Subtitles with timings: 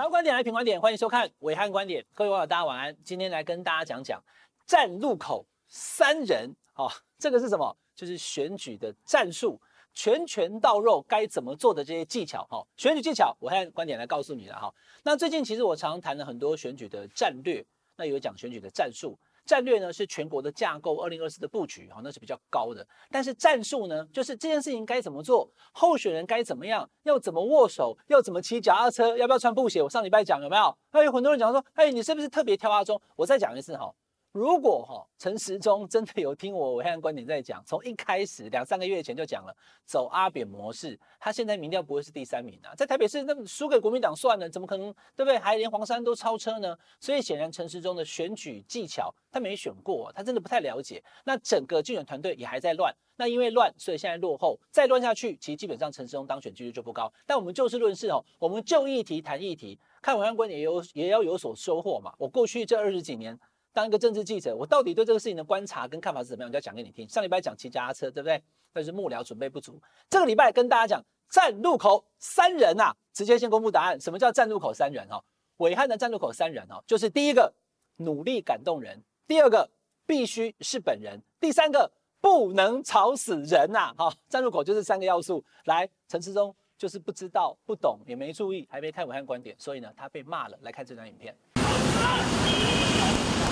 [0.00, 2.02] 想要观点来评观点，欢迎收看伟汉观点。
[2.14, 2.96] 各位网友，大家晚安。
[3.04, 4.18] 今天来跟大家讲讲
[4.64, 7.76] 站路口三人，哦，这个是什么？
[7.94, 9.60] 就是选举的战术，
[9.92, 14.74] 拳拳到肉该怎么做的这些技巧，哈、哦，选举技巧，伟汉观点来告诉你了，哈、哦。
[15.02, 17.62] 那最近其实我常谈了很多选举的战略，
[17.94, 19.18] 那有讲选举的战术。
[19.50, 22.86] 战略呢是全国的架构，二零二四的布局哈，那是比较高的。
[23.10, 29.82] 但是战术呢，就是这件事情该怎么做，候选人该怎么样，要怎么握手，要怎么骑脚踏车，要不要穿布鞋？
[29.82, 30.78] 我上礼拜讲有没有？
[30.92, 33.02] 还有很多人讲说，哎，你是不是特别挑阿中？
[33.16, 33.92] 我再讲一次哈。
[34.32, 39.52] 如果哈陈时中真的有听我暐瀚观点在讲，从一开始两三个月前就讲了
[39.84, 45.36] 走阿扁模式，他现在民调不会是第三名啊，在台北市那输给国民党算了，怎么可能对不对？
[45.36, 46.78] 还连黄山都超车呢？
[47.00, 51.02] 所以显然陈时中的选举技巧他没选过，他真的不太了解。
[51.24, 57.12] 那整个竞选团队也还在乱，那因为乱，所以现在落后，再乱下去，其实基本上陈时中当选几率就不高。
[57.26, 62.14] 但我们就事论事哦，我们就议题谈议题，看暐瀚观点也有也要有所收获嘛。
[62.16, 63.36] 我过去这二十几年。
[63.72, 66.48] 当一个政治记者，我到底对这个事情的观察跟看法是怎么样？
[66.48, 67.08] 我就要讲给你听。
[67.08, 68.42] 上礼拜讲骑脚踏车，对不对？
[68.72, 69.80] 但是幕僚准备不足。
[70.08, 74.00] 这个礼拜跟大家讲站路口三人啊，直接先公布答案。
[74.00, 75.06] 什么叫站路口三人？
[75.08, 75.22] 哈，
[75.58, 77.52] 伟汉的站路口三人哦，就是第一个
[77.96, 79.68] 努力感动人，第二个
[80.06, 83.94] 必须是本人，第三个不能吵死人呐。
[83.96, 85.44] 哈，站路口就是三个要素。
[85.64, 90.58] 来，陈世忠就是不知道、不懂，也没注意，还没看伟汉观点，所以呢，他被骂了。
[90.62, 91.36] 来看这段影片。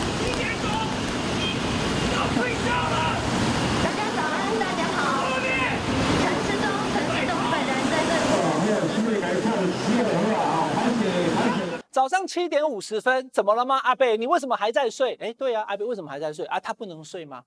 [0.08, 0.16] 大
[3.92, 5.28] 家早安，大家好。
[6.22, 8.16] 陈时中，陈时中本人在这里。
[11.90, 13.78] 早上七点五十分，怎么了吗？
[13.82, 15.14] 阿贝，你为什么还在睡？
[15.20, 16.58] 哎，对呀，阿贝为什么还在睡啊？
[16.58, 17.42] 他不能睡吗？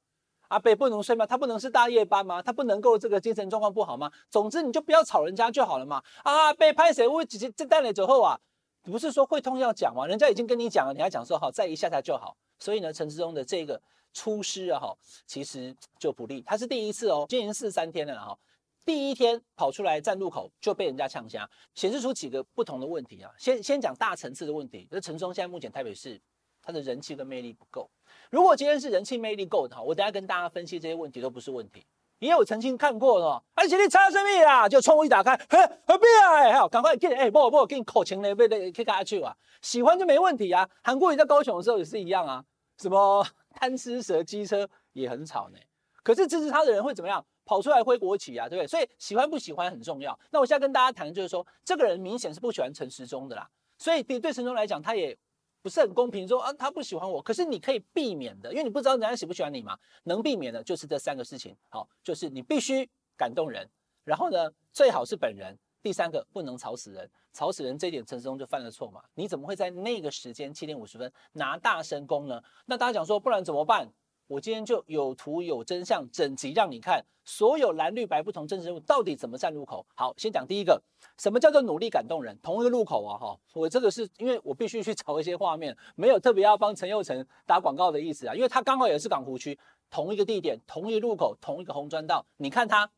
[0.50, 1.26] 阿贝不能睡吗？
[1.26, 2.42] 他不能是大夜班吗？
[2.44, 4.12] 他不能够这个精神状况不好吗？
[4.30, 6.02] 总之你就不要吵人家就好了嘛。
[6.24, 7.08] 啊，被拍谁？
[7.08, 8.38] 我直接这带来之后啊，
[8.84, 10.06] 不是说会通要讲吗？
[10.06, 12.36] 人家已经跟你讲了，你还讲说好，再一下下就好。
[12.60, 13.82] 所以呢，陈志忠的这个。
[14.14, 16.42] 出师啊哈，其实就不利。
[16.42, 18.38] 他是第一次哦，今年四三天了哈，
[18.84, 23.32] 第一天跑出来站路口就被人家呛声，显示出几个不同的问题啊。
[23.38, 26.20] 先先讲大层次的问题，就是陈时中现在目前台北市
[26.62, 27.90] 他的人气跟魅力不够。
[28.30, 31.86] 如果今天是人气魅力够的哈，我等下跟大家分析这些问题都不是问题。
[32.22, 34.70] 也有曾经看过的，而且你插什么啊？
[34.70, 36.36] 就窗户一打开，嘿，何必啊？
[36.36, 39.36] 哎，好，赶快给你，哎，不不，给你口情嘞，被那给下去啊。
[39.64, 40.70] 喜欢就没问题啊。
[40.84, 42.44] 韩国人在高雄的时候也是一样啊，
[42.78, 43.26] 什么？
[43.56, 45.58] 贪吃蛇机车也很吵呢，
[46.04, 47.26] 可是支持他的人会怎么样？
[47.44, 48.68] 跑出来挥国旗啊，对不对？
[48.68, 50.18] 所以喜欢不喜欢很重要。
[50.30, 53.50] 那我现在跟大家谈的就是说，这个人明显是不喜欢陈时中的啦，
[53.80, 55.18] 所以对对陈时中来讲，他也
[55.62, 57.22] 不是很公平说，啊他不喜欢我。
[57.22, 61.56] 可是你可以避免的，因为你不知道人家喜不喜欢你嘛，能避免的就是这三个事情。
[61.70, 63.70] 好，就是你必须感动人，
[64.04, 65.58] 然后呢，最好是本人。
[65.84, 69.02] 第三个不能吵死人，吵死人这一点陈世忠就犯了错嘛？
[69.16, 72.40] 你怎么会在那个时间七点五十分拿大声功呢？
[72.68, 73.92] 那大家讲说，不然怎么办？
[74.32, 79.86] 我今天就有图有真相，整集让你看，所有蓝绿白不同政治人物到底怎么站路口。
[79.94, 80.82] 好，先讲第一个，
[81.18, 82.40] 什么叫做努力感动人？
[82.42, 89.60] 同一个路口啊，哈，我这个是因为我必须去找一些画面，没有特别要帮陈佑成打广告的意思啊，因为他刚好也是港湖区，
[89.90, 92.90] 同一个地点，同一个路口，同一个红砖道，你看他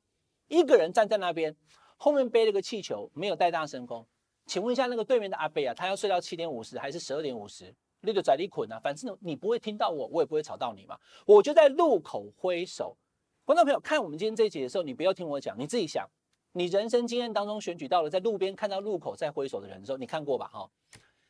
[0.50, 1.56] 一个人站在那边。
[1.98, 4.06] 后面背了个气球，没有带大声公。
[4.46, 7.74] 请问一下，那个对面的阿伯啊，他要睡到七点五十还是十二点五十？
[8.06, 10.98] 你就在你捆啊，反正你不会听到我，我也不会吵到你嘛。
[11.26, 12.98] 我就在路口挥手。
[13.46, 16.06] 观众朋友，看我们今天这一集的时候，你不要听我讲，你自己想，
[16.52, 20.50] 你人生经验当中选举到了，在路边看到路口在挥手的人的时候，你看过吧？
[20.54, 20.70] 哈，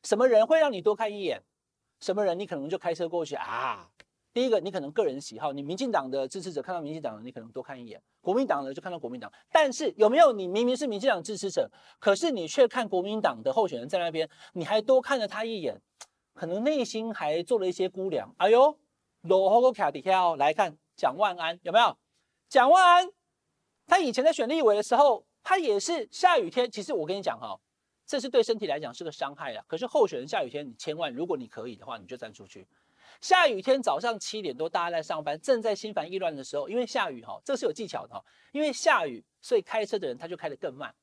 [0.03, 1.39] 什么人会让你多看一眼？
[2.00, 3.88] 什么人你可能就开车过去啊？
[4.34, 9.31] 第一个，你可能个人喜好，你民进党的支持者看到民进党的，你可能多看一眼；国民党的就看到国民党。
[9.51, 11.69] 但是有没有你明明是民进党支持者，
[12.00, 15.79] 可是你却看国民党的候选人在那边，你还多看了他一眼，
[16.34, 18.34] 可能内心还做了一些估量。
[18.38, 18.78] 哎呦，
[19.22, 21.97] 罗后个卡底下来看蒋万安有没有？
[22.50, 23.09] 蒋万安
[23.85, 26.70] 他以前在选立委的时候，他也是下雨天。
[26.70, 27.59] 其实我跟你讲哈，
[28.06, 29.64] 这是对身体来讲是个伤害啊。
[29.68, 32.68] 可是候选人下雨天，你千万如果你可以的话，你就站出去。
[33.22, 40.94] 下雨天早上七点多，大家在上班，正在心烦意乱的时候，因为下雨哈，这是有技巧的哈，因为下雨，所以开车的人他就开得更慢，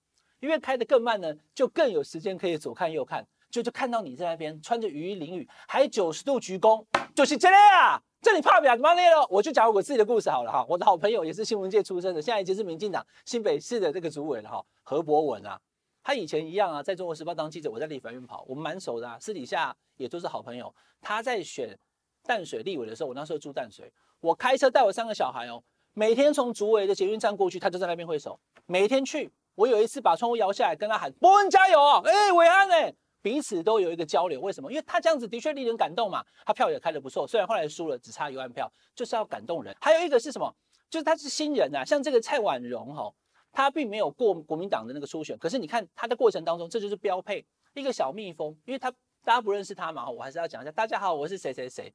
[0.41, 9.26] 因为开得更慢呢，就更有时间可以左看右看，就就看到你在那边穿着雨衣淋雨，还九十度鞠躬，就是这样啊，这里怕不了怎么那了？
[9.29, 15.61] 我就讲我自己的故事好了哈，我的好朋友也是新闻界出身的，现在已经是民进党新北市的这个主委了哈，何博文啊，
[16.02, 21.79] 他以前一样啊，在中国时报当记者，我在立法院跑，我们蛮熟的啊，私底下也都是好朋友，他在选。
[22.23, 25.61] 淡水立委的时候，我那时候住淡水，我开车带我三个小孩哦，
[25.94, 28.38] 每天从竹围的捷运站过去，他就在那边挥手。
[28.67, 32.93] 每天去，我有一次把窗户摇下来跟他喊：“博文加油哦！”哎，暐瀚呢？
[33.22, 34.40] 彼此都有一个交流。
[34.40, 34.70] 为什么？
[34.70, 39.76] 因为他这样子的确令人感动嘛，他票也开得不错，虽然后来输了，只差一万票，就是要感动人。
[39.81, 40.55] 还有一个是什么？
[40.88, 43.12] 就是他是新人啊，像这个蔡婉容哈，
[43.52, 48.90] 他并没有过国民党的那个初选，可是你看他的过程当中，这就是标配一个小蜜蜂，因为他
[49.23, 51.93] 大家不认识他嘛，我还是要讲一下，大家好，我是谁谁谁。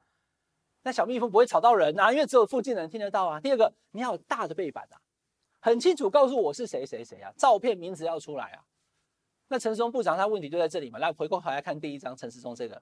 [0.83, 3.39] 那小蜜蜂不会吵到人啊，因为只有附近人听得到啊。
[3.39, 5.01] 第二个，你要有大的背板啊，
[5.59, 8.63] 很清楚告诉我是谁谁谁啊，照片名字要出来啊。
[9.47, 10.99] 那陈时中部长他问题就在这里嘛。
[10.99, 12.81] 来回过头来看第一章陈时中这个，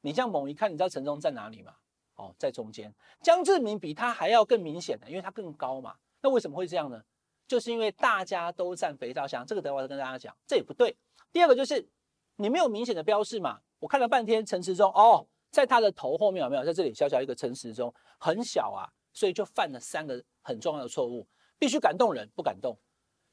[0.00, 1.74] 你这样猛一看，你知道陈时中在哪里吗？
[2.16, 2.94] 哦，在中间。
[3.22, 5.94] 江志民比他还要更明显的，因为他更高嘛。
[6.22, 7.02] 那为什么会这样呢？
[7.46, 10.96] 就是因为大家都站肥皂箱，这个等会再跟大家讲，这也不对。
[11.32, 11.88] 第二个就是
[12.36, 13.60] 你没有明显的标示嘛。
[13.78, 15.26] 我看了半天陈时中哦。
[15.50, 16.64] 在他的头后面有没有？
[16.64, 21.26] 在这里小小一个陈时中，很小啊，所以就犯了三个很重要的错误：
[21.58, 22.72] 必须感动人，不感动；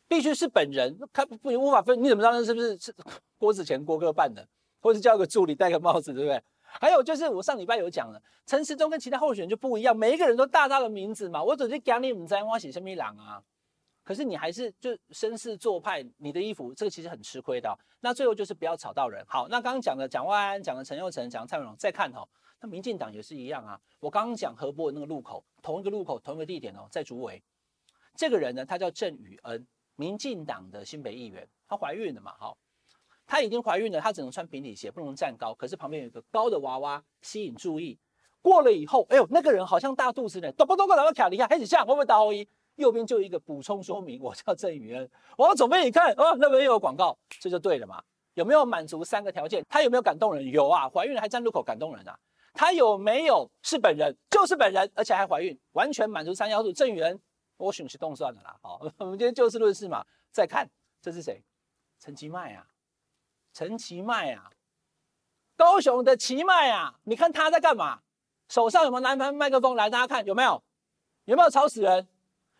[0.07, 2.93] 必须是本人，他不无法分，你怎么知道那是不是是
[3.37, 4.47] 郭子乾郭哥办的？
[4.79, 6.41] 或者叫个助理戴个帽子，对不对？
[6.61, 13.41] 还有就是我上礼拜有讲了，陈时中跟其他候选人就不一样，每一个人都大大的名字嘛，我直接讲你们在我写什么狼啊？
[14.03, 17.77] 可是你还是就绅士做派，你的衣服这个其实很吃亏的。
[17.99, 19.21] 那最后就是不要吵到人。
[19.27, 22.25] 好，那刚刚讲的蒋万安，讲的陈又成，讲的蔡文龙，再看哦，
[22.61, 23.77] 那民进党也是一样啊。
[23.99, 27.43] 我刚刚讲河波的那个路口，同一个路口，同一个地点哦，在竹围。
[28.15, 32.33] 这个人呢，他叫郑宇恩，民进党的新北议员，她怀孕了嘛？
[32.39, 32.57] 好，
[33.25, 35.53] 她已经怀孕了，她只能穿平底鞋，不能站高。
[35.53, 37.99] 可是旁边有一个高的娃娃吸引注意。
[38.41, 42.47] 过了以后，哎呦，那个人好像大肚子呢，咚咚咚咚，然后卡离开，开始像会不会打后一？
[42.75, 45.09] 右边就一个补充说明，我叫郑宇恩。
[45.37, 48.01] 往左边一看，哦，那边又有广告，这就对了嘛？
[48.35, 49.65] 有没有满足三个条件？
[49.67, 50.45] 她有没有感动人？
[50.45, 52.15] 有啊，怀孕了还站路口感动人啊。
[52.53, 54.15] 她有没有是本人？
[54.29, 56.71] 就是本人，而且还怀孕，完全满足三要素。
[56.71, 57.19] 郑宇恩，
[57.57, 58.57] 我选是动算了啦。
[58.61, 60.05] 好， 我们今天就事论事嘛。
[60.31, 60.69] 再看，
[61.01, 61.43] 这是谁？
[61.99, 62.67] 陈其迈啊，
[63.53, 64.51] 陈其迈啊，
[65.55, 68.01] 高雄的其迈啊，你看他在干嘛？
[68.47, 69.75] 手上有没有拿一盘麦克风？
[69.75, 70.63] 来，大家看有没有？
[71.25, 72.07] 有没有吵死人？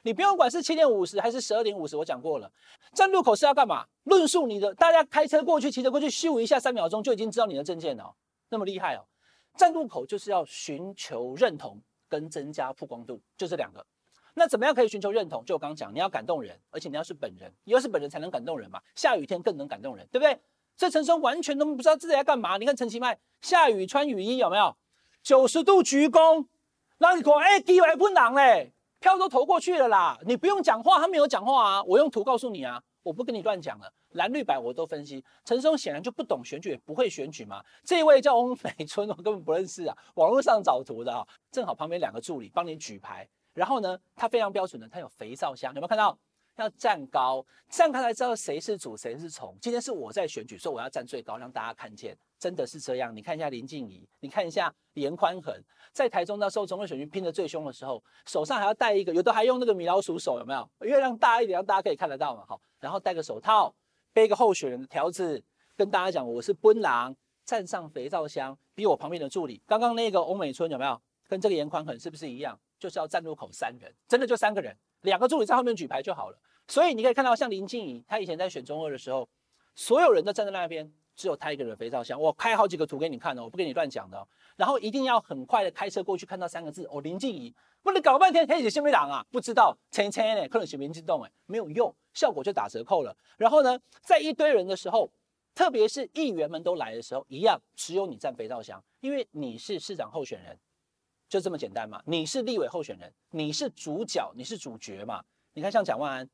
[0.02, 2.52] 你不用管是七点五十还是十二点五十，我讲过了。
[2.94, 3.86] 站路口是要干嘛？
[4.04, 8.16] 论述你的，大家开车过去、骑车过去，咻一下三秒钟就已经知道你的证件了哦，
[8.50, 9.06] 那么厉害哦。
[9.56, 13.86] 站路口就是要寻求认同跟增加曝光度，就这两个。
[14.40, 15.44] 那怎么样可以寻求认同？
[15.44, 18.80] 就我刚刚讲，你要感动人，而且你要是本人，你要是本人才能感动人嘛。
[18.94, 20.40] 下雨天更能感动人，对不对？
[20.78, 22.56] 这陈松完全都不知道自己在干嘛。
[22.58, 24.78] 你看陈其迈下雨穿雨衣有没有？
[25.24, 26.46] 九十度鞠躬，
[27.00, 28.72] 让你讲哎，机会不难嘞。
[29.00, 35.26] 票都投过去了啦，你不用讲话，他没有讲话啊，我用图告诉你啊，我不跟你乱讲了，蓝绿白我都分析。
[35.46, 37.64] 陈松显然就不懂选举，也不会选举嘛。
[37.84, 46.16] 这位叫翁美春，我根本不认识啊，网络上找图的啊，正好旁边两个助理帮你举牌，然后呢，他非常标准的，他有肥皂箱，有没有看到？
[46.58, 49.58] 要站高，站高才知道谁是主谁是从。
[49.60, 53.16] 今天是我在选举，所以我要站最高，让大家看见，真的是这样。
[53.16, 55.60] 你看一下林静仪，你看一下颜宽恒，
[55.92, 60.70] 在台中那时候总统选举拼得最凶的时候，手上还要戴一个，有的还用那个米老鼠手，有没有？
[60.82, 62.44] 月亮大一点，让大家可以看得到嘛。
[62.48, 63.74] 好，然后戴个手套，
[64.14, 65.44] 背个候选人的条子，
[65.76, 71.00] 跟大家讲我是奔狼，站上肥皂箱，比我旁边的助理，刚刚那个欧美村有没有？
[71.28, 72.58] 跟这个颜宽恒是不是一样？
[72.80, 74.76] 就是要站路口三人，真的就三个人。
[75.02, 79.28] 两个助理在后面举牌就好了，所以你可以看到，像林静怡，她以前在选中二的时候，
[79.76, 82.20] 所有人都站在那边，只有她一个人肥皂箱。
[82.20, 84.28] 我开好几个图给你看哦，我不跟你乱讲的哦。
[84.56, 87.54] 然后一定要很快的开车过去，看到三个字哦，林静怡。
[87.84, 93.16] 不能搞半天，黑姐先没挡啊，不知道，前前呢，可能是民进动哎，没有用，效果就打折扣了。
[93.38, 95.10] 然后呢，在一堆人的时候，
[95.56, 100.58] 特别是议员们都来的时候，一样只有你站肥皂箱，因为你是市长候选人。
[101.30, 102.02] 就这么简单嘛？
[102.06, 105.24] 你是立委候选人，你是主角，你是主角嘛？
[105.54, 106.30] 你看像蒋万安，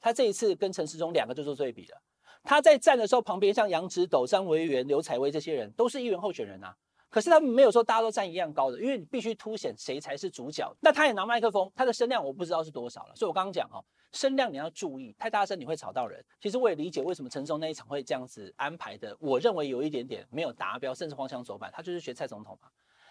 [0.00, 2.02] 他这一次跟陈时中两个就做对比了。
[2.42, 6.74] 他在站的时候，旁边像杨植斗、张维源、刘采薇这些人都是议员候选人啊。
[7.10, 10.70] 可是他们没有说大家都站一样高的，因为你必须凸显谁才是主角。
[10.80, 13.16] 那他也拿麦克风，他的声量我不知道是多少了。
[13.16, 13.82] 所以我刚刚讲哦，
[14.12, 16.22] 声量你要注意，太大声你会吵到人。
[16.40, 21.70] 其实我也理解为什么陈时中那一场会这样子安排的，我认为有一点点没有达标，甚至荒腔走板。
[21.72, 22.68] 他就是学蔡总统嘛。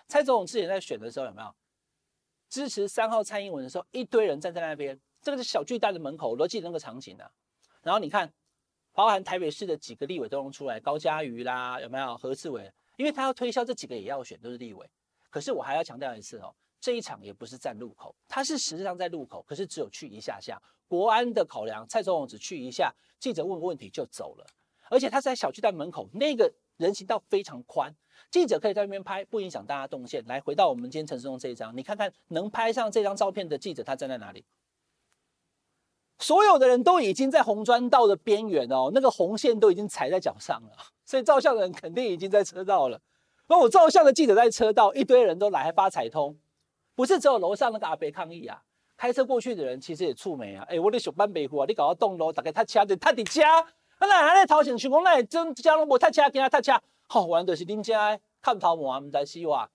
[0.08, 1.54] 蔡总统之前在选的时候有没有
[2.50, 7.30] 支持三号蔡英文的时候，一堆人站在那边，这个是小巨蛋的门口，我都记得那个场景、啊。
[7.82, 8.32] 然后你看，
[8.94, 12.72] 包含台北市的几个立委都能出来，高嘉瑜啦，有没有何志伟？
[12.96, 14.90] 因为他要推销这几个也要选，都是立委。
[15.30, 24.48] 可是我还要强调一次哦，这一场也不是站路口，他是实际上在路口，可是只有去一下下，国安的考量，蔡总统只去一下，记者问个问题就走了，
[24.90, 27.94] 而且他在小巨蛋门口，那个人行道非常宽。
[28.30, 30.24] 记者可以在那边拍，不影响大家动线。
[30.28, 34.46] 来，回到我们今天陈时中这一张，你看看能拍上这张照片的记者，他站在哪里？
[36.20, 40.72] 所有的人都已经在红砖道的边缘哦，那个红线都已经踩在脚上了，
[41.06, 43.00] 所以照相的人肯定已经在车道了。
[43.48, 46.36] 那我照相的记者在车道，一堆人都来还发彩通，
[46.96, 48.62] 不是只有楼上那个阿伯抗议啊，
[48.98, 50.66] 开车过去的人其实也蹙眉啊。
[50.68, 53.64] 哎、我的小班北湖啊，你搞到栋楼，大概他掐的他的掐，
[54.00, 59.70] 那还在掏钱，群工那真家拢无他掐，跟他他掐，好玩的是恁家看头毛啊，们在西哇。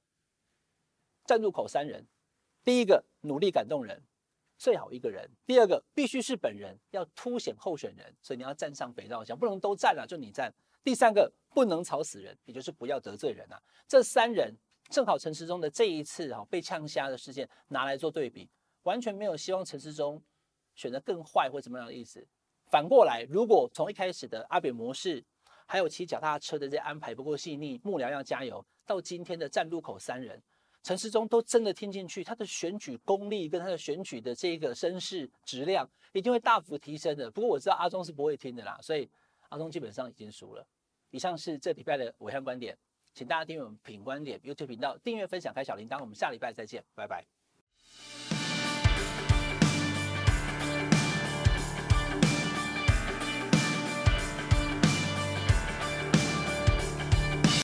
[1.25, 2.07] 站入口三人，
[2.62, 4.03] 第一个努力感动人。
[4.59, 10.53] 最好一个人，第二个必须是本人，要凸显候选人，所以你要站上北照墙，不能都站了，就你站。
[10.85, 13.61] 第三个不能吵死人，也就是不要得罪人啊。
[13.89, 14.55] 这三人
[14.89, 18.49] 正好陈时中的这一次哈被呛瞎的事件拿来做对比，
[18.85, 20.23] 完全没有希望陈时中
[20.77, 22.25] 选得更坏或怎么样的意思。
[22.67, 25.25] 反过来，如果从一开始的阿扁模式，
[25.66, 30.40] 还有骑脚踏车的这些安排不够细腻，幕僚要加油，到今天的站路口三人。
[30.83, 37.31] 陈时中都真的听进去，他的选举功力跟他的选举的这个声势质量一定会大幅提升的。
[37.31, 39.09] 不过我知道阿中是不会听的啦，所以
[39.49, 40.66] 阿中基本上已经输了。
[41.11, 42.76] 以上是这礼拜的暐瀚观点，
[43.14, 47.42] 请大家订阅我们品观点 YouTube 频道，订阅分享开小铃铛，我们下礼拜再见，拜拜。